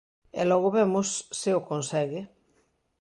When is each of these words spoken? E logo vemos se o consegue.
E 0.39 0.41
logo 0.51 0.69
vemos 0.77 1.07
se 1.39 1.49
o 1.59 1.65
consegue. 1.69 2.21